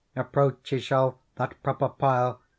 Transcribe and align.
Approach 0.15 0.71
he 0.71 0.79
shall 0.79 1.19
that 1.35 1.61
proper 1.61 1.87
pile. 1.87 2.41